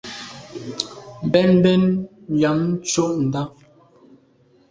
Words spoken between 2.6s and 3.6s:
ntsho ndà.